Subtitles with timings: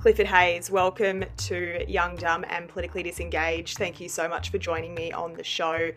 [0.00, 3.76] Clifford Hayes, welcome to Young, Dumb and Politically Disengaged.
[3.76, 5.90] Thank you so much for joining me on the show.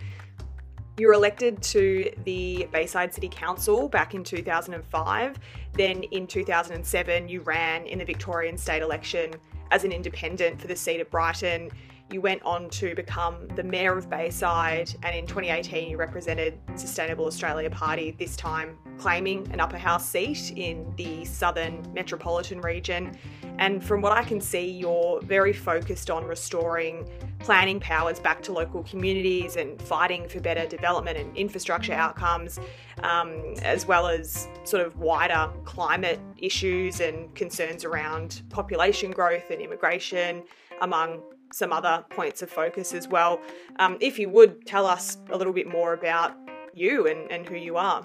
[0.97, 5.39] You were elected to the Bayside City Council back in 2005.
[5.71, 9.31] Then in 2007, you ran in the Victorian state election
[9.71, 11.71] as an independent for the seat of Brighton.
[12.11, 17.25] You went on to become the Mayor of Bayside, and in 2018, you represented Sustainable
[17.25, 23.17] Australia Party, this time claiming an upper house seat in the southern metropolitan region.
[23.57, 28.53] And from what I can see, you're very focused on restoring planning powers back to
[28.53, 32.59] local communities and fighting for better development and infrastructure outcomes,
[33.01, 39.61] um, as well as sort of wider climate issues and concerns around population growth and
[39.61, 40.43] immigration,
[40.81, 41.21] among
[41.53, 43.39] some other points of focus as well.
[43.77, 46.35] Um, if you would tell us a little bit more about
[46.73, 48.03] you and, and who you are.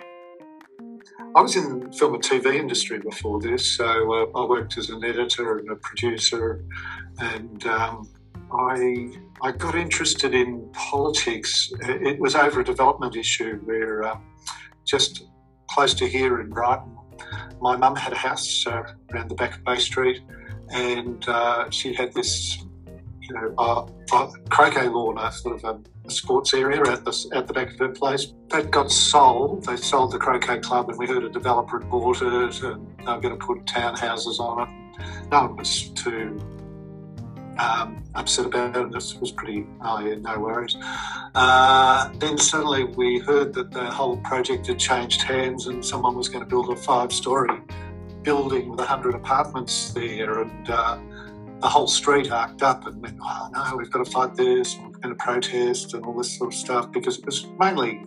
[1.34, 4.90] I was in the film and TV industry before this, so uh, I worked as
[4.90, 6.64] an editor and a producer,
[7.18, 8.08] and um,
[8.52, 9.10] I
[9.42, 11.72] I got interested in politics.
[11.80, 14.18] It was over a development issue where uh,
[14.84, 15.24] just
[15.70, 16.96] close to here in Brighton,
[17.60, 20.22] my mum had a house uh, around the back of Bay Street,
[20.70, 22.64] and uh, she had this
[23.28, 27.46] you know, uh, croquet lawn, a sort of a, a, sports area at the, at
[27.46, 28.32] the back of her place.
[28.48, 29.64] That got sold.
[29.64, 33.12] They sold the croquet club, and we heard a developer had bought it, and they
[33.12, 35.00] were going to put townhouses on it.
[35.30, 36.40] No one was too
[37.58, 38.92] um, upset about it.
[38.92, 40.76] This was pretty, oh yeah, no worries.
[41.34, 46.28] Uh, then suddenly we heard that the whole project had changed hands and someone was
[46.28, 47.60] going to build a five story
[48.22, 50.40] building with 100 apartments there.
[50.40, 50.98] And uh,
[51.60, 54.90] the whole street arced up and went, oh no, we've got to fight this, we're
[54.90, 58.04] going to protest and all this sort of stuff because it was mainly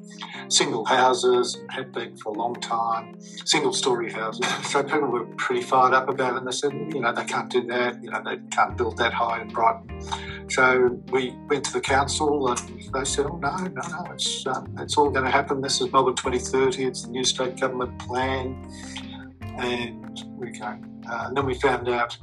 [0.48, 4.46] single houses and had been for a long time, single story houses.
[4.72, 7.50] So people were pretty fired up about it and they said, you know, they can't
[7.50, 10.50] do that, you know, they can't build that high in Brighton.
[10.50, 12.60] So we went to the council and
[12.94, 15.60] they said, oh no, no, no, it's, um, it's all going to happen.
[15.60, 18.66] This is Melbourne 2030, it's the new state government plan.
[19.58, 20.78] And we go.
[21.10, 22.18] Uh, and then we found out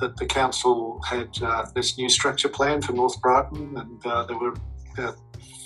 [0.00, 4.38] that the council had uh, this new structure plan for North Brighton, and uh, there
[4.38, 4.54] were
[4.96, 5.16] about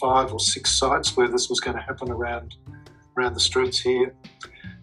[0.00, 2.56] five or six sites where this was going to happen around
[3.16, 4.14] around the streets here.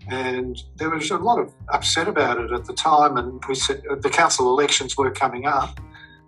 [0.07, 3.83] And there was a lot of upset about it at the time, and we said
[3.89, 5.79] uh, the council elections were coming up,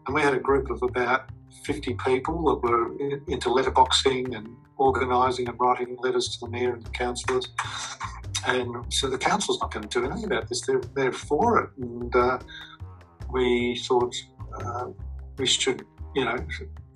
[0.05, 1.29] and we had a group of about
[1.63, 6.83] 50 people that were into letterboxing and organising and writing letters to the mayor and
[6.83, 7.49] the councillors.
[8.47, 11.69] And so the council's not going to do anything about this; they're, they're for it,
[11.77, 12.39] and uh,
[13.31, 14.16] we thought
[14.59, 14.88] uh,
[15.38, 16.38] we should, you know,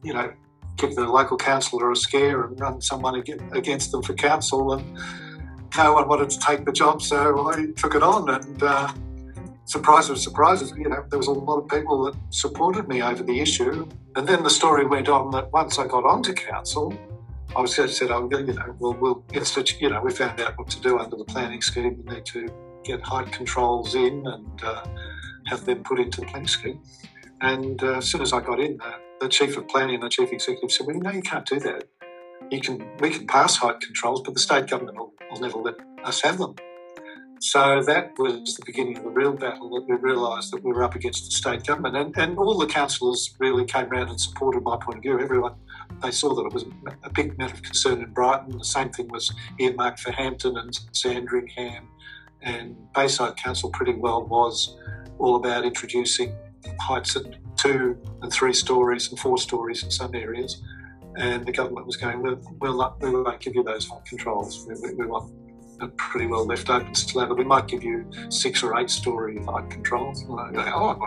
[0.04, 0.34] you know,
[0.78, 3.16] give the local councillor a scare and run someone
[3.54, 4.98] against them for council, and
[5.78, 8.94] no one wanted to take the job, so I took it on, and uh,
[9.66, 13.24] surprise of surprises, you know, there was a lot of people that supported me over
[13.24, 16.98] the issue, and then the story went on that once I got onto council.
[17.56, 20.58] I was just said, oh, you know, we'll, we'll institute, you know, we found out
[20.58, 22.04] what to do under the planning scheme.
[22.06, 22.50] We need to
[22.84, 24.84] get height controls in and uh,
[25.48, 26.80] have them put into the planning scheme.
[27.42, 28.92] And uh, as soon as I got in, uh,
[29.22, 31.88] the chief of planning and the chief executive said, "Well, no, you can't do that.
[32.52, 35.76] You can we can pass height controls, but the state government will, will never let
[36.04, 36.56] us have them."
[37.40, 40.84] So that was the beginning of the real battle that we realised that we were
[40.84, 41.96] up against the state government.
[41.96, 45.20] And, and all the councillors really came round and supported my point of view.
[45.20, 45.54] Everyone,
[46.02, 46.66] they saw that it was
[47.04, 48.58] a big matter of concern in Brighton.
[48.58, 51.90] The same thing was earmarked for Hampton and Sandringham.
[52.42, 54.78] And Bayside Council pretty well was
[55.20, 56.36] all about introducing
[56.80, 57.24] heights at
[57.58, 60.62] two and three stories and four stories in some areas.
[61.18, 64.68] And the government was going, we'll, we'll not, we won't give you those height controls.
[64.68, 65.32] We, we, we want
[65.82, 67.38] a pretty well left open slab.
[67.38, 70.26] We might give you six or eight story height controls.
[70.30, 70.98] oh,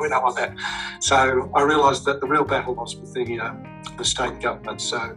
[0.00, 0.54] we don't want that.
[1.00, 4.80] So I realised that the real battle was with the, um, the state government.
[4.80, 5.16] So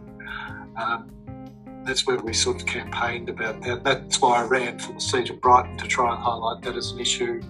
[0.76, 1.10] um,
[1.84, 3.84] that's where we sort of campaigned about that.
[3.84, 6.92] That's why I ran for the seat of Brighton to try and highlight that as
[6.92, 7.42] an issue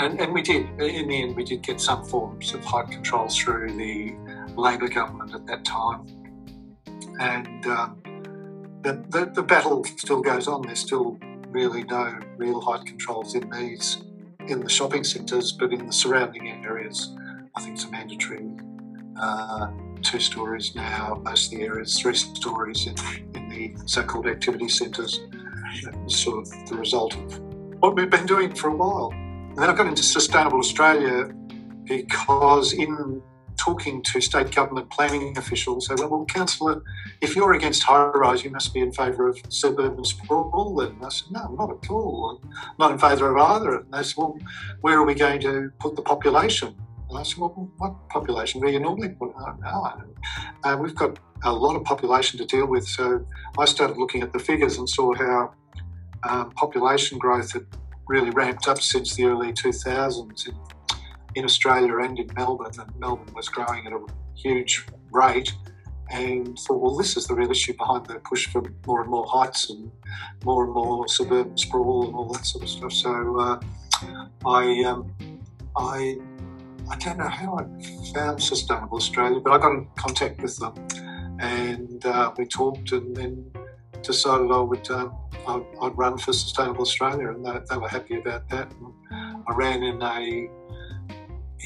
[0.00, 3.36] and, and we did, in the end, we did get some forms of height controls
[3.36, 4.14] through the
[4.56, 6.06] Labor government at that time.
[7.20, 8.02] And um,
[8.82, 10.62] the, the, the, battle still goes on.
[10.62, 11.18] There's still
[11.48, 14.02] really no real height controls in these,
[14.48, 17.14] in the shopping centres, but in the surrounding areas,
[17.54, 18.48] I think it's a mandatory.
[19.20, 19.68] Uh,
[20.02, 22.94] two stories now, most of the areas, three stories in,
[23.34, 25.20] in the so called activity centres.
[26.06, 27.38] sort of the result of
[27.80, 29.12] what we've been doing for a while.
[29.60, 31.34] And then I got into Sustainable Australia
[31.84, 33.20] because in
[33.58, 35.86] talking to state government planning officials.
[35.86, 36.82] They went, well, councillor,
[37.20, 40.80] if you're against high rise, you must be in favour of suburban sprawl.
[40.80, 42.40] And I said, no, not at all.
[42.42, 43.80] I'm not in favour of either.
[43.80, 44.38] And they said, well,
[44.80, 46.74] where are we going to put the population?
[47.10, 48.62] And I said, well, what population?
[48.62, 49.34] Where you normally put it?
[49.38, 50.14] Oh, no.
[50.64, 52.88] Uh, we've got a lot of population to deal with.
[52.88, 53.26] So
[53.58, 55.52] I started looking at the figures and saw how
[56.26, 57.66] um, population growth had
[58.10, 60.54] really ramped up since the early 2000s in,
[61.36, 62.72] in Australia and in Melbourne.
[62.78, 64.04] And Melbourne was growing at a
[64.34, 65.54] huge rate
[66.10, 69.26] and thought, well, this is the real issue behind the push for more and more
[69.28, 69.92] heights and
[70.44, 72.92] more and more suburban sprawl and all that sort of stuff.
[72.92, 73.60] So uh,
[74.44, 75.14] I, um,
[75.76, 76.18] I,
[76.90, 80.74] I don't know how I found Sustainable Australia, but I got in contact with them,
[81.38, 83.52] and uh, we talked, and then
[84.02, 85.16] decided I would um,
[85.46, 88.72] I'd, I'd, run for Sustainable Australia, and they, they were happy about that.
[88.72, 88.92] And
[89.48, 90.48] I ran in a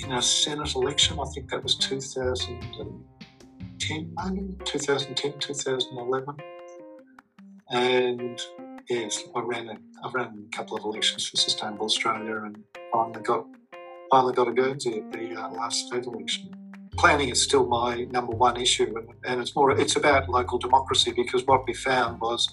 [0.02, 1.18] in a Senate election.
[1.20, 6.36] I think that was 2010, maybe 2010, 2011,
[7.70, 8.40] and
[8.88, 13.22] yes, I ran a, I ran a couple of elections for Sustainable Australia, and finally
[13.22, 13.46] got
[14.10, 16.63] finally got a Guernsey at the uh, last state election
[16.96, 21.12] planning is still my number one issue, and, and it's more it's about local democracy
[21.12, 22.48] because what we found was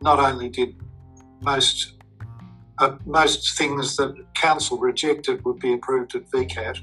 [0.00, 0.74] not only did
[1.42, 1.94] most
[2.78, 6.78] uh, most things that council rejected would be approved at VCAT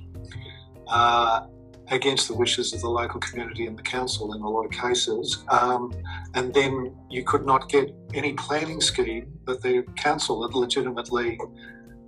[0.87, 1.47] uh,
[1.89, 5.43] against the wishes of the local community and the council in a lot of cases,
[5.49, 5.93] um,
[6.33, 11.39] and then you could not get any planning scheme that the council had legitimately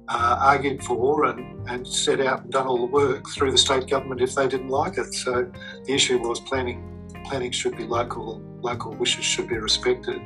[0.10, 3.88] uh, argued for and, and set out and done all the work through the state
[3.90, 5.14] government if they didn't like it.
[5.14, 5.52] So
[5.86, 6.94] the issue was planning
[7.26, 10.22] planning should be local, local wishes should be respected.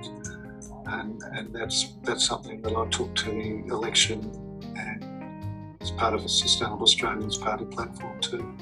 [0.86, 4.20] And, and that's that's something that I took to the election
[4.78, 8.56] and as part of a Sustainable Australians Party platform too.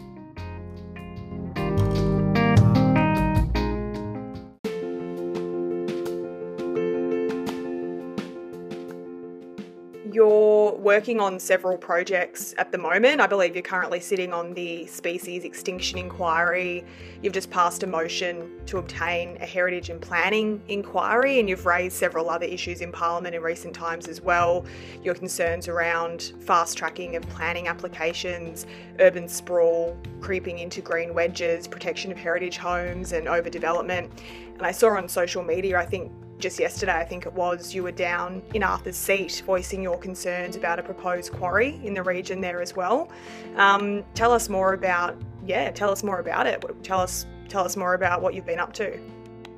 [10.89, 13.21] Working on several projects at the moment.
[13.21, 16.83] I believe you're currently sitting on the Species Extinction Inquiry.
[17.21, 21.95] You've just passed a motion to obtain a Heritage and Planning Inquiry, and you've raised
[21.95, 24.65] several other issues in Parliament in recent times as well.
[25.03, 28.65] Your concerns around fast tracking of planning applications,
[28.99, 34.09] urban sprawl, creeping into green wedges, protection of heritage homes, and overdevelopment.
[34.55, 37.83] And I saw on social media, I think just yesterday, I think it was, you
[37.83, 42.39] were down in Arthur's Seat voicing your concerns about a proposed quarry in the region
[42.39, 43.11] there as well.
[43.57, 46.63] Um, tell us more about, yeah, tell us more about it.
[46.83, 48.97] Tell us, tell us more about what you've been up to.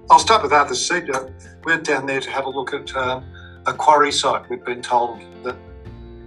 [0.10, 1.06] I'll start with Arthur's Seat.
[1.64, 3.24] We went down there to have a look at um,
[3.68, 4.50] a quarry site.
[4.50, 5.56] We'd been told that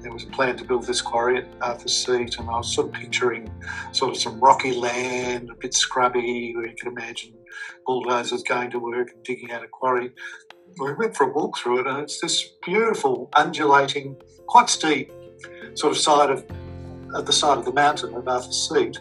[0.04, 2.88] there was a plan to build this quarry at Arthur's Seat, and I was sort
[2.88, 3.50] of picturing
[3.92, 7.32] sort of some rocky land, a bit scrubby, where you could imagine
[7.86, 10.12] bulldozers going to work and digging out a quarry.
[10.78, 14.16] We went for a walk through it, and it's this beautiful, undulating,
[14.46, 15.10] quite steep
[15.72, 16.44] sort of side of
[17.16, 19.00] at the side of the mountain of Arthur's Seat.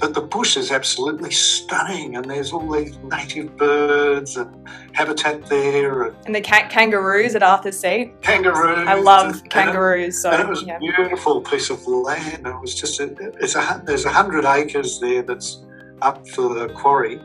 [0.00, 6.04] But the bush is absolutely stunning, and there's all these native birds and habitat there.
[6.04, 8.20] And, and the ca- kangaroos at Arthur's Seat.
[8.22, 8.88] Kangaroos.
[8.88, 10.02] I love and, kangaroos.
[10.02, 10.76] And it, so, and it was yeah.
[10.76, 12.46] a beautiful piece of land.
[12.46, 15.64] It was just a, it's a there's a hundred acres there that's
[16.00, 17.20] up for the quarry,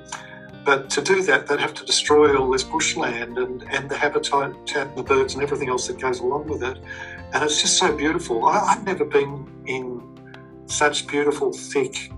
[0.65, 4.51] but to do that, they'd have to destroy all this bushland and, and the habitat
[4.75, 6.79] and the birds and everything else that goes along with it.
[7.33, 8.47] And it's just so beautiful.
[8.47, 10.01] I, have never been in
[10.65, 12.11] such beautiful, thick,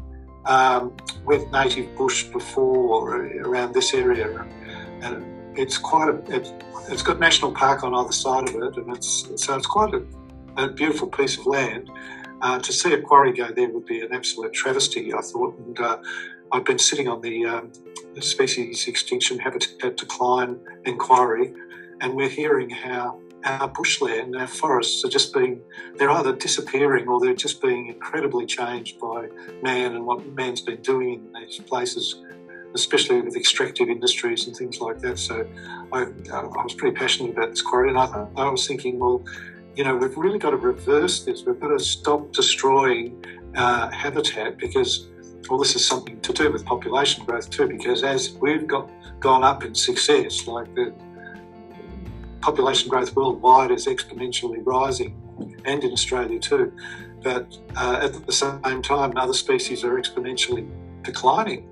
[0.47, 4.45] um, wet native bush before around this area.
[5.01, 5.25] And
[5.57, 6.51] it's quite a, it,
[6.89, 10.03] it's got national park on either side of it, and it's so it's quite a,
[10.57, 11.89] a beautiful piece of land.
[12.41, 15.57] Uh, to see a quarry go there would be an absolute travesty, I thought.
[15.57, 15.97] And uh,
[16.51, 17.71] I've been sitting on the, um,
[18.21, 21.53] Species Extinction Habitat Decline Inquiry,
[22.01, 25.61] and we're hearing how our bushland, our forests are just being,
[25.95, 29.27] they're either disappearing or they're just being incredibly changed by
[29.63, 32.23] man and what man's been doing in these places,
[32.75, 35.17] especially with extractive industries and things like that.
[35.17, 35.47] So
[35.93, 39.23] I, I was pretty passionate about this quarry, and I, I was thinking, well,
[39.75, 41.43] you know, we've really got to reverse this.
[41.45, 43.23] We've got to stop destroying
[43.55, 45.07] uh, habitat because
[45.49, 48.89] well, this is something to do with population growth too, because as we've got
[49.19, 50.93] gone up in success, like the
[52.41, 55.15] population growth worldwide is exponentially rising,
[55.65, 56.71] and in Australia too.
[57.23, 60.69] But uh, at the same time, other species are exponentially
[61.03, 61.67] declining.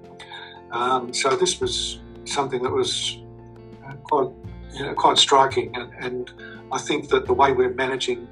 [0.72, 3.19] Um, so this was something that was
[3.86, 4.29] uh, quite,
[4.74, 6.31] you know, quite striking, and, and
[6.72, 8.27] I think that the way we're managing,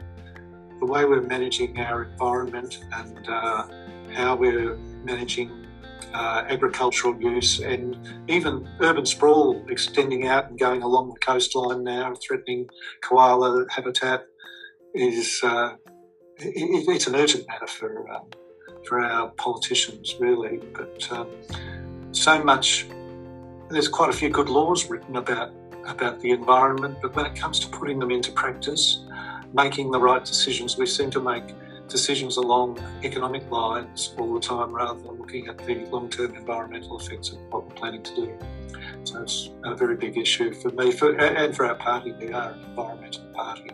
[0.79, 3.67] the way we're managing our environment and uh,
[4.11, 5.62] how we're managing
[6.13, 12.13] uh, agricultural use, and even urban sprawl extending out and going along the coastline now,
[12.15, 12.67] threatening
[13.01, 14.25] koala habitat,
[14.93, 15.75] is uh,
[16.37, 18.25] it, it's an urgent matter for um,
[18.85, 20.59] for our politicians, really.
[20.73, 21.27] But um,
[22.11, 22.85] so much,
[23.69, 25.51] there's quite a few good laws written about
[25.85, 29.03] about the environment, but when it comes to putting them into practice,
[29.53, 31.43] making the right decisions, we seem to make
[31.87, 36.99] decisions along economic lines all the time rather than looking at the long term environmental
[36.99, 38.37] effects of what we're planning to do.
[39.03, 42.13] So it's a very big issue for me for, and for our party.
[42.13, 43.71] We are an environmental party.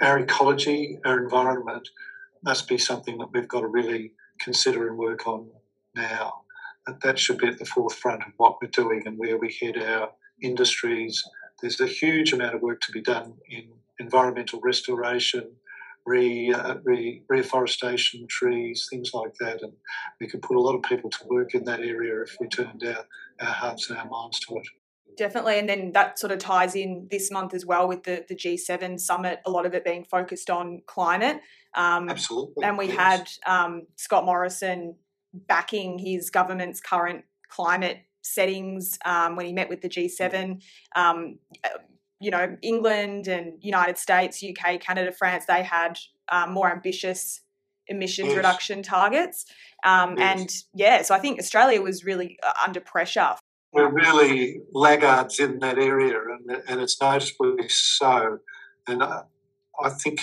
[0.00, 1.88] Our ecology, our environment
[2.44, 5.48] must be something that we've got to really consider and work on
[5.94, 6.42] now.
[6.86, 9.76] That, that should be at the forefront of what we're doing and where we head
[9.76, 10.10] our
[10.42, 11.22] industries.
[11.60, 13.68] There's a huge amount of work to be done in
[13.98, 15.50] environmental restoration,
[16.06, 19.62] re, uh, re, reforestation, trees, things like that.
[19.62, 19.72] And
[20.20, 22.84] we could put a lot of people to work in that area if we turned
[22.84, 23.04] our,
[23.40, 24.66] our hearts and our minds to it.
[25.18, 25.58] Definitely.
[25.58, 29.00] And then that sort of ties in this month as well with the, the G7
[29.00, 31.40] summit, a lot of it being focused on climate.
[31.74, 32.64] Um, Absolutely.
[32.64, 32.96] And we yes.
[32.96, 34.94] had um, Scott Morrison
[35.34, 40.62] backing his government's current climate settings um, when he met with the G7.
[40.94, 41.68] Um, uh,
[42.20, 45.98] you know, England and United States, UK, Canada, France, they had
[46.28, 47.40] um, more ambitious
[47.88, 48.36] emissions yes.
[48.36, 49.46] reduction targets.
[49.82, 50.40] Um, yes.
[50.40, 53.34] And yeah, so I think Australia was really uh, under pressure.
[53.72, 58.38] We're really laggards in that area, and, and it's noticeably so.
[58.86, 59.24] And uh,
[59.82, 60.20] I think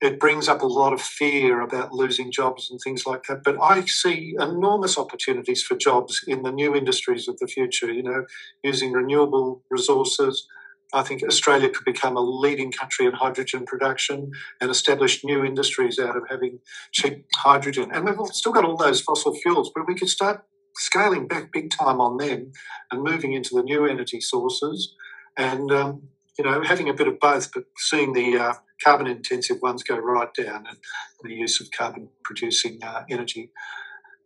[0.00, 3.42] it brings up a lot of fear about losing jobs and things like that.
[3.42, 8.02] But I see enormous opportunities for jobs in the new industries of the future, you
[8.02, 8.26] know,
[8.62, 10.46] using renewable resources.
[10.92, 15.98] I think Australia could become a leading country in hydrogen production and establish new industries
[15.98, 16.60] out of having
[16.92, 17.90] cheap hydrogen.
[17.92, 20.44] And we've still got all those fossil fuels, but we could start
[20.76, 22.52] scaling back big time on them
[22.90, 24.94] and moving into the new energy sources
[25.36, 26.02] and, um,
[26.38, 29.96] you know, having a bit of both, but seeing the uh, carbon intensive ones go
[29.96, 30.78] right down and
[31.22, 33.50] the use of carbon producing uh, energy.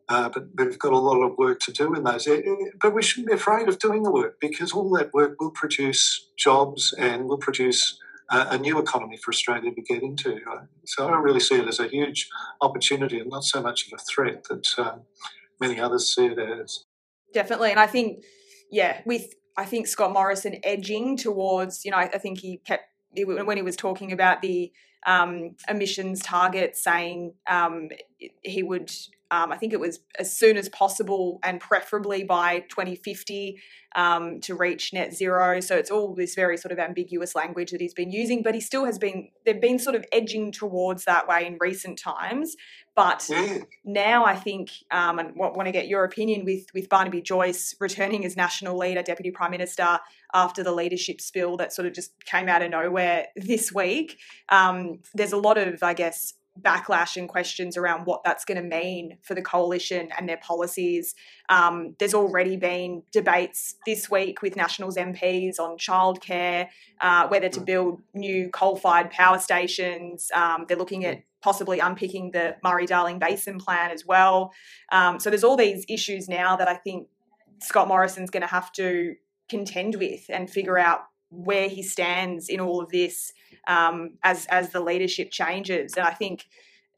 [0.09, 2.27] Uh, but we've got a lot of work to do in those.
[2.81, 6.31] But we shouldn't be afraid of doing the work because all that work will produce
[6.37, 7.99] jobs and will produce
[8.31, 10.39] a new economy for Australia to get into.
[10.85, 12.29] So I really see it as a huge
[12.61, 15.03] opportunity and not so much of a threat that um,
[15.61, 16.85] many others see it as.
[17.33, 17.71] Definitely.
[17.71, 18.25] And I think,
[18.71, 22.85] yeah, with I think Scott Morrison edging towards, you know, I, I think he kept
[23.17, 24.71] when he was talking about the
[25.07, 27.89] um, emissions target, saying um,
[28.43, 28.91] he would,
[29.31, 33.61] um, I think it was as soon as possible and preferably by 2050
[33.95, 35.61] um, to reach net zero.
[35.61, 38.61] So it's all this very sort of ambiguous language that he's been using, but he
[38.61, 42.57] still has been, they've been sort of edging towards that way in recent times.
[42.95, 43.31] But
[43.85, 48.25] now I think, um, and want to get your opinion with with Barnaby Joyce returning
[48.25, 50.01] as national leader, deputy prime minister
[50.35, 54.19] after the leadership spill that sort of just came out of nowhere this week.
[54.49, 58.69] Um, there's a lot of, I guess, backlash and questions around what that's going to
[58.69, 61.15] mean for the coalition and their policies.
[61.49, 66.69] Um, there's already been debates this week with Nationals MPs on childcare,
[67.01, 70.31] uh, whether to build new coal fired power stations.
[70.35, 74.53] Um, they're looking at possibly unpicking the Murray Darling Basin plan as well.
[74.91, 77.09] Um, so there's all these issues now that I think
[77.61, 79.15] Scott Morrison's going to have to
[79.49, 81.01] contend with and figure out
[81.31, 83.33] where he stands in all of this
[83.67, 85.95] um, as as the leadership changes.
[85.97, 86.47] And I think,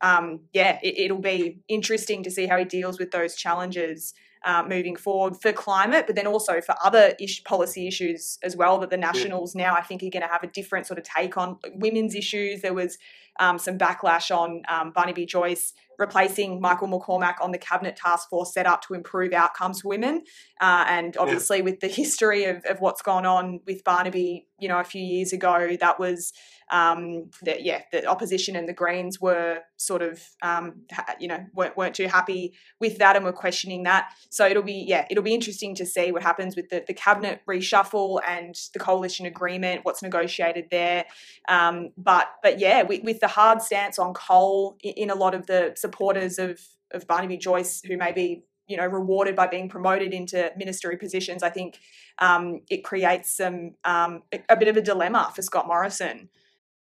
[0.00, 4.14] um, yeah, it, will be interesting to see how he deals with those challenges.
[4.42, 8.78] Uh, moving forward for climate, but then also for other ish, policy issues as well
[8.78, 11.36] that the Nationals now I think are going to have a different sort of take
[11.36, 12.62] on women's issues.
[12.62, 12.96] There was
[13.38, 18.54] um, some backlash on um, Barnaby Joyce replacing Michael McCormack on the cabinet task force
[18.54, 20.22] set up to improve outcomes for women.
[20.60, 21.64] Uh, and obviously, yeah.
[21.64, 25.32] with the history of, of what's gone on with Barnaby, you know, a few years
[25.32, 26.32] ago, that was
[26.70, 30.82] um, that yeah, the opposition and the Greens were sort of um,
[31.18, 34.12] you know weren't, weren't too happy with that and were questioning that.
[34.30, 37.40] So it'll be yeah, it'll be interesting to see what happens with the, the cabinet
[37.48, 41.06] reshuffle and the coalition agreement, what's negotiated there.
[41.48, 45.46] Um, but but yeah, with, with, the hard stance on coal in a lot of
[45.46, 46.60] the supporters of
[46.92, 51.42] of Barnaby Joyce, who may be you know rewarded by being promoted into ministry positions,
[51.42, 51.78] I think
[52.18, 56.28] um, it creates some um, a, bit of a dilemma for Scott Morrison.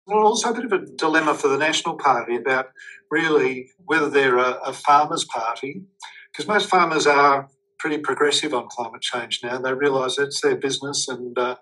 [0.06, 2.66] Well, also a bit of a dilemma for the National Party about
[3.10, 5.82] really whether they're a, a farmers' party,
[6.30, 7.48] because most farmers are
[7.78, 9.58] pretty progressive on climate change now.
[9.58, 11.56] They realise it's their business, and uh,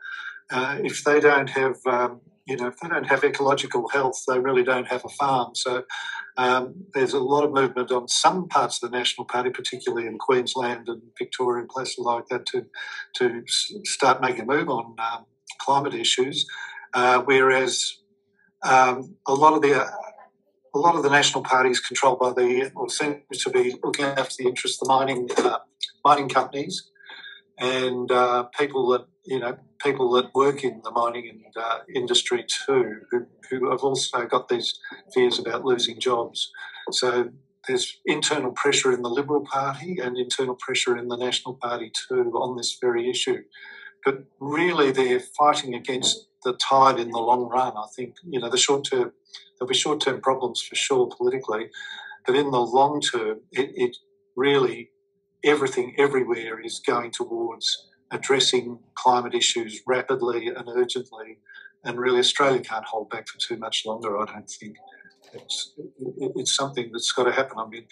[0.51, 4.41] uh, if they don't have um, you know, if they don't have ecological health, they
[4.41, 5.55] really don't have a farm.
[5.55, 5.85] So
[6.41, 10.17] um, there's a lot of movement on some parts of the National Party, particularly in
[10.17, 12.65] Queensland and Victoria and places like that, to
[13.17, 15.27] to start making a move on um,
[15.59, 16.47] climate issues.
[16.95, 17.99] Uh, whereas
[18.65, 19.91] um, a lot of the uh,
[20.75, 24.37] a lot of the national parties controlled by the or seem to be looking after
[24.39, 25.59] the interests of the mining uh,
[26.03, 26.91] mining companies
[27.59, 32.45] and uh, people that you know people that work in the mining and, uh, industry
[32.67, 34.79] too, who, who have also got these
[35.13, 36.51] fears about losing jobs.
[36.93, 37.31] So
[37.67, 42.33] there's internal pressure in the Liberal Party and internal pressure in the National Party too
[42.35, 43.43] on this very issue.
[44.05, 47.75] But really, they're fighting against the tide in the long run.
[47.77, 49.13] I think you know the short term
[49.59, 51.69] there'll be short term problems for sure politically,
[52.27, 53.97] but in the long term, it, it
[54.37, 54.91] really
[55.45, 61.39] everything everywhere is going towards addressing climate issues rapidly and urgently.
[61.85, 64.77] And really, Australia can't hold back for too much longer, I don't think.
[65.33, 65.73] It's,
[66.37, 67.59] it's something that's got to happen.
[67.59, 67.87] I mean,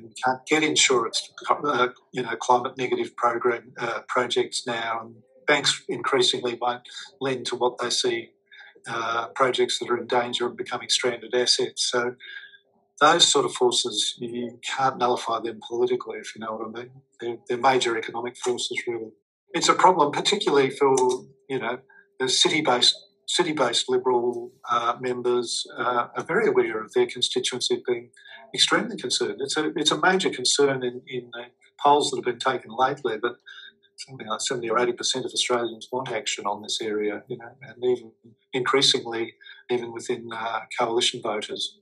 [0.00, 5.14] you can't get insurance, uh, you know, climate negative program uh, projects now, and
[5.46, 6.82] banks increasingly won't
[7.20, 8.30] lend to what they see
[8.88, 11.90] uh, projects that are in danger of becoming stranded assets.
[11.90, 12.14] So
[13.00, 16.90] those sort of forces, you can't nullify them politically, if you know what I mean.
[17.20, 19.10] They're, they're major economic forces, really.
[19.54, 20.94] It's a problem, particularly for
[21.48, 21.78] you know
[22.18, 22.96] the city-based
[23.26, 28.10] city-based Liberal uh, members uh, are very aware of their constituency being
[28.54, 29.40] extremely concerned.
[29.40, 31.44] It's a it's a major concern in, in the
[31.82, 33.36] polls that have been taken lately, but
[33.96, 37.50] something like 70 or 80 percent of Australians want action on this area, you know,
[37.62, 38.12] and even
[38.52, 39.34] increasingly,
[39.70, 41.78] even within uh, coalition voters.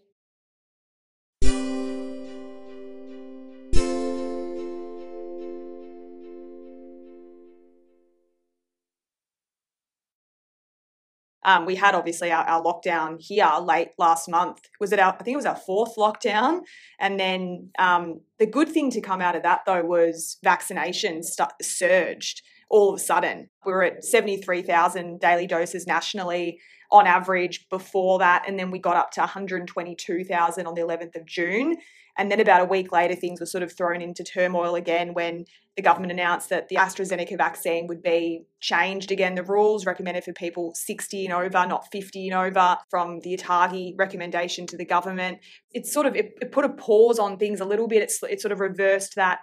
[11.45, 14.69] Um, we had obviously our, our, lockdown here late last month.
[14.79, 15.15] Was it our?
[15.19, 16.61] I think it was our fourth lockdown.
[16.99, 21.51] And then um, the good thing to come out of that though was vaccinations st-
[21.63, 23.49] surged all of a sudden.
[23.65, 26.61] We were at seventy three thousand daily doses nationally
[26.93, 30.67] on average before that, and then we got up to one hundred twenty two thousand
[30.67, 31.77] on the eleventh of June.
[32.19, 35.47] And then about a week later, things were sort of thrown into turmoil again when
[35.81, 39.35] the government announced that the AstraZeneca vaccine would be changed again.
[39.35, 43.95] The rules recommended for people 60 and over, not 50 and over, from the ATAGI
[43.97, 45.39] recommendation to the government.
[45.73, 48.03] It sort of, it, it put a pause on things a little bit.
[48.03, 49.39] It's, it sort of reversed that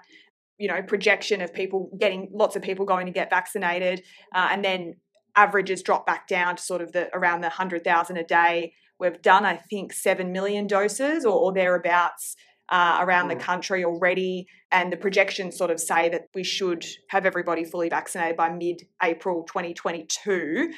[0.60, 4.04] you know projection of people getting lots of people going to get vaccinated
[4.36, 4.94] uh, and then
[5.36, 9.46] averages drop back down to sort of the around the 100,000 a day we've done
[9.46, 12.36] i think 7 million doses or, or thereabouts
[12.70, 13.40] uh, around the mm.
[13.40, 14.48] country already.
[14.72, 18.84] And the projections sort of say that we should have everybody fully vaccinated by mid
[19.02, 20.74] April 2022.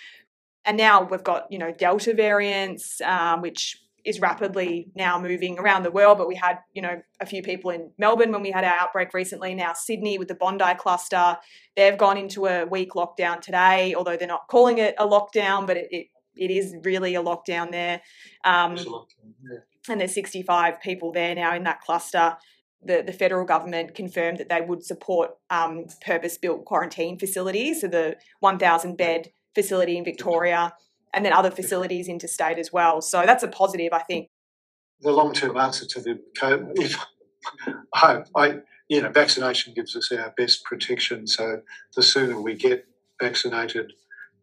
[0.65, 5.83] And now we've got, you know, Delta variants, um, which is rapidly now moving around
[5.83, 6.17] the world.
[6.17, 9.13] But we had, you know, a few people in Melbourne when we had our outbreak
[9.13, 9.55] recently.
[9.55, 11.37] Now Sydney with the Bondi cluster,
[11.75, 15.77] they've gone into a week lockdown today, although they're not calling it a lockdown, but
[15.77, 18.01] it, it, it is really a lockdown there.
[18.45, 22.37] Um, lockdown, yeah and there's 65 people there now in that cluster.
[22.81, 27.87] The, the federal government confirmed that they would support um, purpose built quarantine facilities, so
[27.87, 30.73] the 1,000 bed facility in Victoria,
[31.13, 33.01] and then other facilities interstate as well.
[33.01, 34.29] So that's a positive, I think.
[35.01, 36.95] The long term answer to the COVID,
[37.93, 41.27] I I, you know, vaccination gives us our best protection.
[41.27, 41.61] So
[41.95, 42.85] the sooner we get
[43.21, 43.93] vaccinated,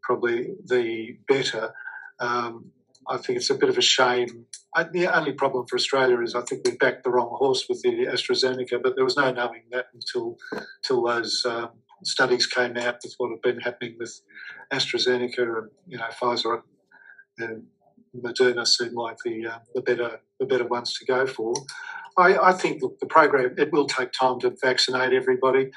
[0.02, 1.74] probably the better.
[2.20, 2.72] Um,
[3.08, 4.46] I think it's a bit of a shame.
[4.74, 7.82] I, the only problem for Australia is I think we backed the wrong horse with
[7.82, 11.70] the AstraZeneca, but there was no knowing that until until those um,
[12.04, 14.20] studies came out with what had been happening with
[14.72, 16.62] AstraZeneca and you know Pfizer
[17.38, 17.64] and
[18.16, 21.54] Moderna seemed like the uh, the better the better ones to go for.
[22.18, 25.70] I, I think the program it will take time to vaccinate everybody.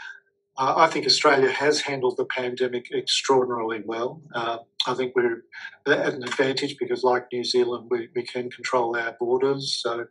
[0.60, 4.22] Uh, I think Australia has handled the pandemic extraordinarily well.
[4.36, 5.43] Uh, I think we're
[5.88, 9.80] at an advantage because, like New Zealand, we, we can control our borders.
[9.82, 10.06] So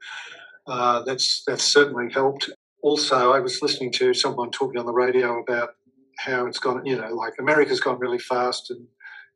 [0.67, 2.49] uh, that's that's certainly helped.
[2.81, 5.75] Also, I was listening to someone talking on the radio about
[6.17, 6.87] how it's gone.
[6.87, 8.87] You know, like America's gone really fast and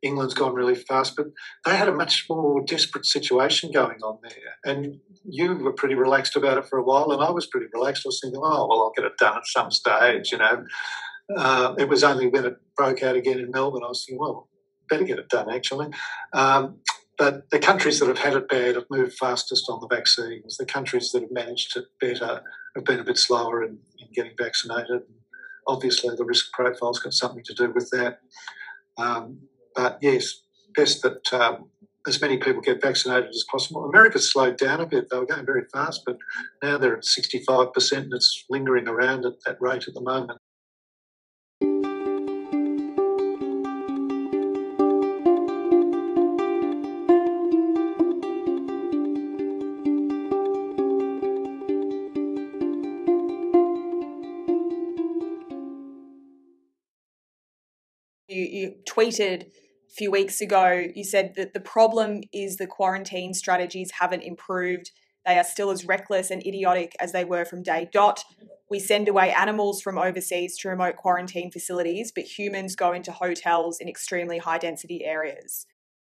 [0.03, 1.27] England's gone really fast, but
[1.65, 4.55] they had a much more desperate situation going on there.
[4.65, 8.05] And you were pretty relaxed about it for a while, and I was pretty relaxed.
[8.05, 10.65] I was thinking, oh, well, I'll get it done at some stage, you know.
[11.35, 14.49] Uh, it was only when it broke out again in Melbourne, I was thinking, well,
[14.89, 15.87] better get it done, actually.
[16.33, 16.79] Um,
[17.17, 20.57] but the countries that have had it bad have moved fastest on the vaccines.
[20.57, 22.41] The countries that have managed it better
[22.75, 25.03] have been a bit slower in, in getting vaccinated.
[25.67, 28.19] obviously the risk profile's got something to do with that.
[28.97, 29.39] Um,
[29.75, 30.41] but yes,
[30.75, 31.69] best that um,
[32.07, 33.85] as many people get vaccinated as possible.
[33.85, 36.17] America's slowed down a bit; they were going very fast, but
[36.61, 40.39] now they're at 65%, and it's lingering around at that rate at the moment.
[58.33, 59.51] You, tweeted
[59.95, 64.91] few weeks ago, you said that the problem is the quarantine strategies haven't improved.
[65.25, 68.23] They are still as reckless and idiotic as they were from day dot.
[68.69, 73.79] We send away animals from overseas to remote quarantine facilities, but humans go into hotels
[73.79, 75.65] in extremely high density areas.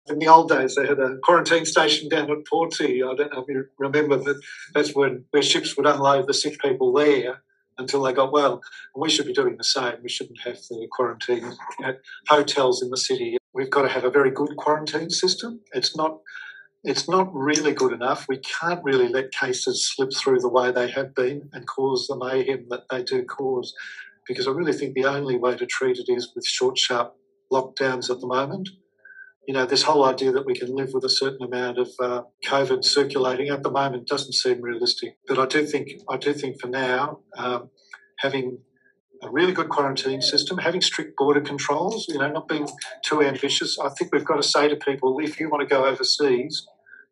[0.07, 3.11] In the old days, they had a quarantine station down at Portsea.
[3.11, 4.39] I don't know if you remember that.
[4.73, 7.41] That's when where ships would unload the sick people there
[7.77, 8.61] until they got well.
[8.93, 9.95] And we should be doing the same.
[10.01, 11.51] We shouldn't have the quarantine
[11.83, 13.37] at hotels in the city.
[13.55, 15.61] We've got to have a very good quarantine system.
[15.73, 16.19] It's not
[16.83, 18.27] it's not really good enough.
[18.29, 22.15] We can't really let cases slip through the way they have been and cause the
[22.15, 23.73] mayhem that they do cause.
[24.27, 27.15] Because I really think the only way to treat it is with short, sharp
[27.51, 28.69] lockdowns at the moment
[29.47, 32.21] you know, this whole idea that we can live with a certain amount of uh,
[32.45, 35.17] COVID circulating at the moment doesn't seem realistic.
[35.27, 37.69] But I do think, I do think for now, um,
[38.19, 38.59] having
[39.23, 42.67] a really good quarantine system, having strict border controls, you know, not being
[43.03, 43.77] too ambitious.
[43.79, 46.67] I think we've got to say to people, if you want to go overseas,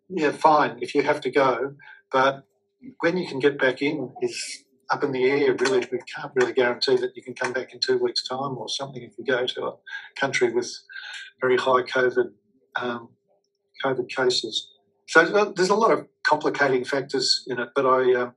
[0.10, 1.76] yeah, fine, if you have to go,
[2.12, 2.44] but
[3.00, 4.64] when you can get back in is
[4.94, 5.56] up in the air.
[5.56, 8.70] Really, we can't really guarantee that you can come back in two weeks' time or
[8.70, 9.74] something if you go to a
[10.16, 10.72] country with
[11.42, 12.32] very high COVID
[12.76, 13.10] um,
[13.84, 14.70] COVID cases.
[15.08, 18.32] So there's a lot of complicating factors in it, but I uh,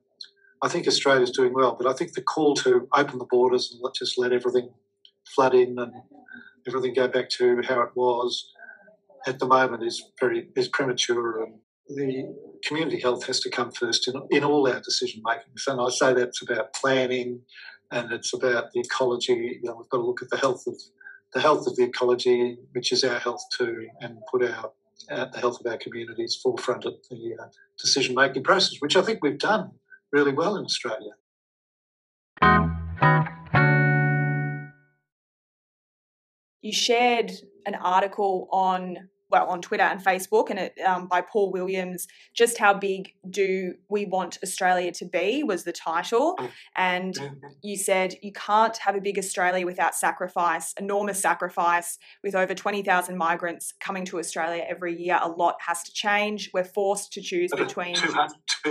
[0.67, 1.77] I think Australia's doing well.
[1.79, 4.71] But I think the call to open the borders and let just let everything
[5.25, 5.93] flood in and
[6.67, 8.51] everything go back to how it was
[9.29, 11.55] at the moment is very is premature and
[11.89, 15.57] the community health has to come first in, in all our decision making.
[15.57, 17.43] So I say that's about planning
[17.93, 19.61] and it's about the ecology.
[19.63, 20.75] You know, we've got to look at the health of
[21.33, 24.73] the health of the ecology, which is our health too, and put our,
[25.13, 27.47] uh, the health of our communities forefront of the uh,
[27.79, 29.71] decision making process, which I think we've done
[30.17, 31.13] really well in Australia.
[36.63, 37.33] You shared
[37.67, 42.07] an article on well on Twitter and Facebook, and it um, by Paul Williams.
[42.35, 45.43] Just how big do we want Australia to be?
[45.43, 46.51] Was the title, mm.
[46.77, 47.47] and mm-hmm.
[47.62, 51.99] you said you can't have a big Australia without sacrifice, enormous sacrifice.
[52.23, 56.51] With over twenty thousand migrants coming to Australia every year, a lot has to change.
[56.53, 58.12] We're forced to choose between two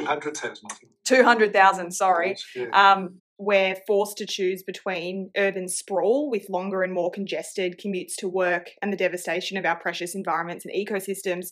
[0.05, 0.65] hundred thousand.
[1.03, 1.91] Two hundred thousand.
[1.91, 2.35] Sorry.
[2.73, 8.29] Um, we're forced to choose between urban sprawl with longer and more congested commutes to
[8.29, 11.51] work and the devastation of our precious environments and ecosystems,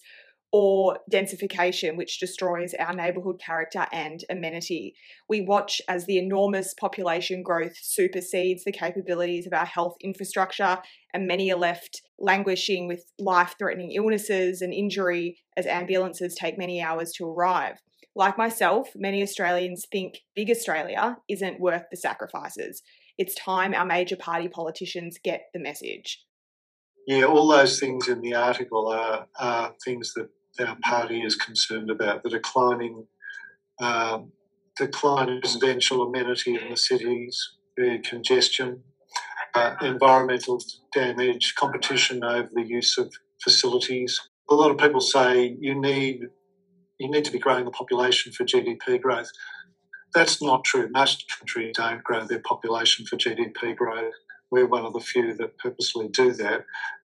[0.55, 4.93] or densification, which destroys our neighbourhood character and amenity.
[5.27, 10.77] We watch as the enormous population growth supersedes the capabilities of our health infrastructure,
[11.11, 16.79] and many are left languishing with life threatening illnesses and injury as ambulances take many
[16.79, 17.81] hours to arrive.
[18.15, 22.83] Like myself, many Australians think big Australia isn't worth the sacrifices.
[23.17, 26.23] It's time our major party politicians get the message.
[27.07, 31.89] Yeah, all those things in the article are, are things that our party is concerned
[31.89, 32.23] about.
[32.23, 33.07] The declining,
[33.81, 34.31] um,
[34.77, 38.83] decline residential amenity in the cities, the congestion,
[39.55, 40.59] uh, environmental
[40.93, 44.19] damage, competition over the use of facilities.
[44.49, 46.21] A lot of people say you need
[46.99, 49.29] you need to be growing the population for GDP growth.
[50.13, 50.89] That's not true.
[50.91, 54.13] Most countries don't grow their population for GDP growth.
[54.51, 56.65] We're one of the few that purposely do that.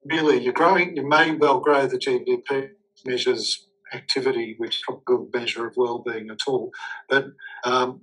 [0.05, 2.69] Really, you're growing, you may well grow the GDP
[3.05, 6.71] measures activity, which is not a good measure of well-being at all,
[7.09, 7.27] but
[7.63, 8.01] um,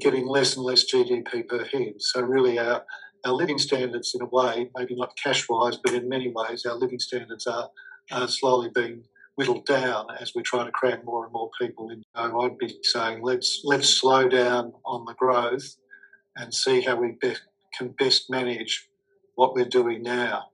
[0.00, 1.94] getting less and less GDP per head.
[1.98, 2.84] So really, our
[3.24, 6.98] our living standards, in a way, maybe not cash-wise, but in many ways, our living
[6.98, 7.68] standards are,
[8.10, 9.04] are slowly being
[9.36, 12.02] whittled down as we try to cram more and more people in.
[12.16, 15.76] So I'd be saying let's let's slow down on the growth
[16.36, 17.34] and see how we be,
[17.76, 18.88] can best manage
[19.34, 20.44] what we're doing now.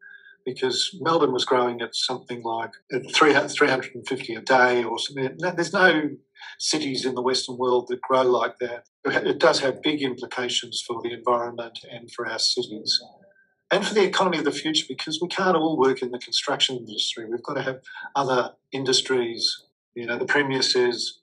[0.46, 2.70] Because Melbourne was growing at something like
[3.14, 5.36] 350 a day or something.
[5.38, 6.10] There's no
[6.58, 8.84] cities in the Western world that grow like that.
[9.04, 13.02] It does have big implications for the environment and for our cities
[13.70, 16.76] and for the economy of the future because we can't all work in the construction
[16.76, 17.26] industry.
[17.28, 17.80] We've got to have
[18.14, 19.64] other industries.
[19.94, 21.18] You know, the Premier says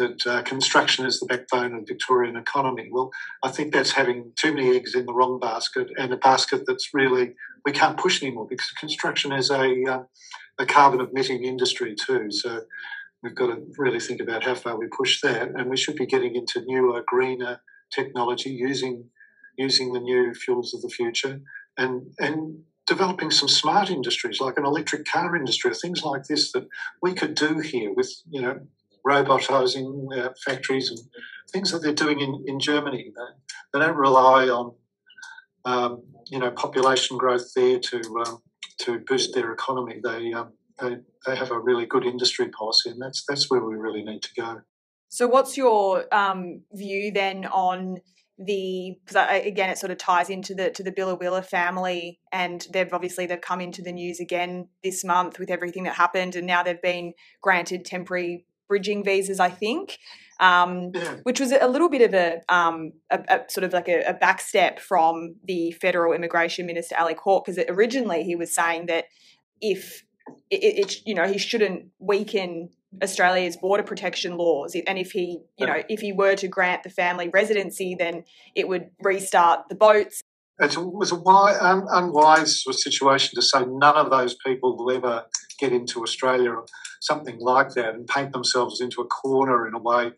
[0.00, 2.88] that uh, construction is the backbone of Victorian economy.
[2.90, 3.10] Well,
[3.42, 6.94] I think that's having too many eggs in the wrong basket and a basket that's
[6.94, 7.34] really
[7.66, 10.02] we can't push anymore because construction is a uh,
[10.58, 12.30] a carbon emitting industry too.
[12.30, 12.62] So
[13.22, 16.06] we've got to really think about how far we push that, and we should be
[16.06, 17.60] getting into newer, greener
[17.94, 19.10] technology using
[19.58, 21.40] using the new fuels of the future
[21.76, 26.50] and and developing some smart industries like an electric car industry, or things like this
[26.52, 26.66] that
[27.02, 28.60] we could do here with you know
[29.06, 30.98] robotizing uh, factories and
[31.52, 33.12] things that they're doing in, in Germany.
[33.14, 34.74] They, they don't rely on
[35.64, 38.42] um, you know population growth there to um,
[38.80, 40.00] to boost their economy.
[40.02, 43.74] They, um, they they have a really good industry policy, and that's that's where we
[43.76, 44.60] really need to go.
[45.08, 47.98] So, what's your um, view then on
[48.38, 48.96] the?
[49.14, 53.40] Again, it sort of ties into the to the Biloela family, and they've obviously they've
[53.40, 57.12] come into the news again this month with everything that happened, and now they've been
[57.42, 59.98] granted temporary bridging visas, I think,
[60.38, 60.92] um,
[61.24, 64.14] which was a little bit of a, um, a, a sort of like a, a
[64.14, 69.06] backstep from the federal immigration minister Alex Hawke, because originally he was saying that
[69.60, 70.04] if
[70.50, 72.70] it, it, you know he shouldn't weaken
[73.02, 76.90] Australia's border protection laws, and if he you know if he were to grant the
[76.90, 80.22] family residency, then it would restart the boats
[80.60, 85.24] it was a wise, um, unwise situation to say none of those people will ever
[85.58, 86.66] get into Australia or
[87.00, 90.12] something like that and paint themselves into a corner in a way,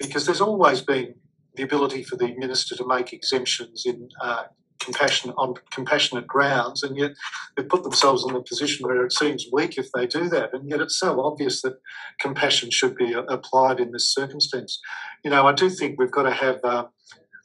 [0.00, 1.14] because there's always been
[1.56, 4.44] the ability for the minister to make exemptions in uh,
[4.80, 7.12] compassion on compassionate grounds, and yet
[7.54, 10.50] they've put themselves in a position where it seems weak if they do that.
[10.54, 11.76] And yet it's so obvious that
[12.20, 14.80] compassion should be applied in this circumstance.
[15.22, 16.60] You know, I do think we've got to have.
[16.64, 16.86] Uh,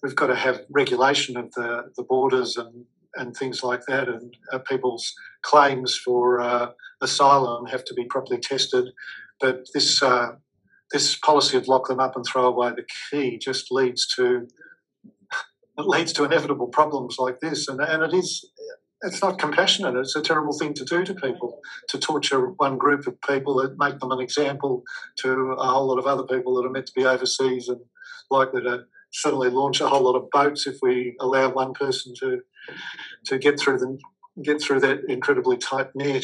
[0.04, 4.36] we've got to have regulation of the, the borders and, and things like that, and
[4.52, 6.70] uh, people's claims for uh,
[7.02, 8.90] asylum have to be properly tested.
[9.40, 10.34] But this uh,
[10.92, 14.48] this policy of lock them up and throw away the key just leads to
[15.78, 18.50] it leads to inevitable problems like this, and and it is
[19.02, 19.96] it's not compassionate.
[19.96, 23.78] It's a terrible thing to do to people to torture one group of people and
[23.78, 24.84] make them an example
[25.18, 27.82] to a whole lot of other people that are meant to be overseas and
[28.32, 32.42] likely to suddenly launch a whole lot of boats if we allow one person to
[33.26, 33.98] to get through the
[34.44, 36.24] get through that incredibly tight net.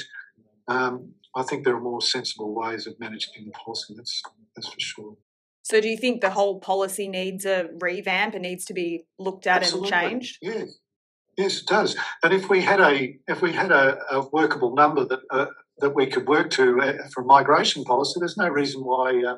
[0.67, 3.93] Um, I think there are more sensible ways of managing the policy.
[3.95, 4.21] That's
[4.55, 5.17] that's for sure.
[5.63, 9.47] So, do you think the whole policy needs a revamp and needs to be looked
[9.47, 9.91] at Absolutely.
[9.91, 10.37] and changed?
[10.41, 10.77] Yes,
[11.37, 11.95] yes, it does.
[12.21, 15.45] And if we had a if we had a, a workable number that uh,
[15.79, 19.37] that we could work to uh, for migration policy, there's no reason why uh,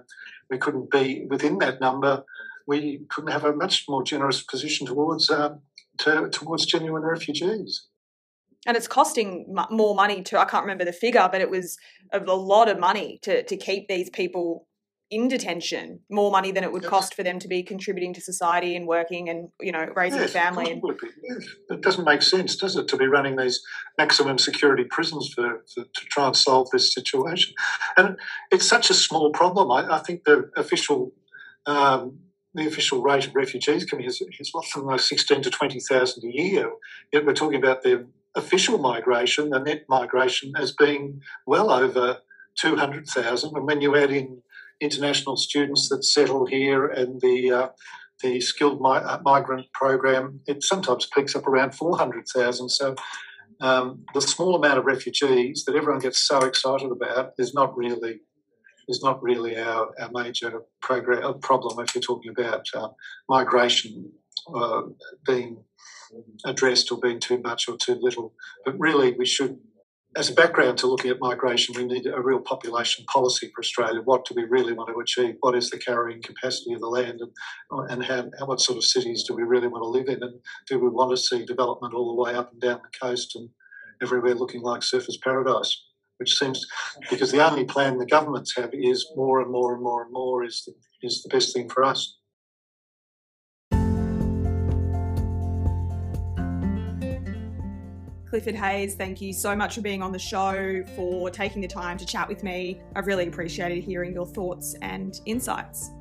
[0.49, 2.23] we couldn't be within that number
[2.67, 5.61] we couldn't have a much more generous position towards um,
[5.99, 7.87] to, towards genuine refugees.
[8.67, 11.77] And it's costing more money to, I can't remember the figure, but it was
[12.11, 14.67] a lot of money to, to keep these people
[15.11, 16.89] in detention, more money than it would yes.
[16.89, 20.31] cost for them to be contributing to society and working and, you know, raising yes,
[20.31, 20.71] a family.
[20.71, 20.81] And...
[20.83, 21.47] Yes.
[21.69, 23.61] It doesn't make sense, does it, to be running these
[23.99, 27.53] maximum security prisons for, for to try and solve this situation?
[27.97, 28.17] And
[28.51, 29.71] it's such a small problem.
[29.71, 31.11] I, I think the official
[31.67, 32.17] um,
[32.55, 36.71] the official rate of refugees coming is, is something like 16 to 20,000 a year.
[37.11, 42.19] Yet we're talking about the official migration, the net migration, as being well over
[42.57, 43.55] 200,000.
[43.55, 44.41] And when you add in
[44.81, 47.67] international students that settle here and the uh,
[48.23, 52.69] the skilled mi- uh, migrant program, it sometimes peaks up around 400,000.
[52.69, 52.95] So
[53.59, 58.21] um, the small amount of refugees that everyone gets so excited about is not really
[58.87, 62.89] is not really our, our major program, uh, problem if you're talking about uh,
[63.29, 64.11] migration
[64.53, 64.81] uh,
[65.25, 65.57] being
[66.45, 68.33] addressed or being too much or too little.
[68.63, 69.57] But really, we should,
[70.15, 74.01] as a background to looking at migration, we need a real population policy for Australia.
[74.01, 75.35] What do we really want to achieve?
[75.41, 79.23] What is the carrying capacity of the land, and, and how, what sort of cities
[79.23, 80.23] do we really want to live in?
[80.23, 83.35] And do we want to see development all the way up and down the coast
[83.35, 83.49] and
[84.01, 85.83] everywhere looking like surfers paradise?
[86.17, 86.65] Which seems
[87.09, 90.43] because the only plan the governments have is more and more and more and more
[90.43, 90.73] is the,
[91.05, 92.17] is the best thing for us.
[98.35, 101.97] Clifford Hayes, thank you so much for being on the show, for taking the time
[101.97, 102.81] to chat with me.
[102.93, 105.91] I've really appreciated hearing your thoughts and insights.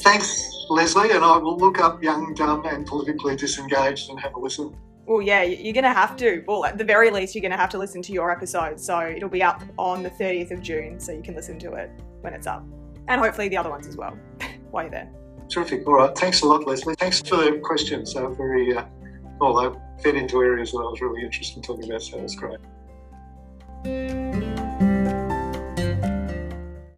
[0.00, 4.40] Thanks, Leslie, and I will look up Young, Dumb, and Politically Disengaged and have a
[4.40, 4.76] listen.
[5.06, 6.42] Well, yeah, you're going to have to.
[6.46, 8.80] Well, at the very least, you're going to have to listen to your episode.
[8.80, 11.90] So it'll be up on the 30th of June, so you can listen to it
[12.22, 12.64] when it's up.
[13.08, 14.16] And hopefully the other ones as well,
[14.70, 15.10] while you're there.
[15.50, 15.86] Terrific.
[15.86, 16.16] All right.
[16.16, 16.94] Thanks a lot, Leslie.
[16.94, 18.14] Thanks for the questions.
[18.14, 18.84] Were very, uh,
[19.38, 22.34] well, they fed into areas that I was really interested in talking about, so that's
[22.34, 22.60] great.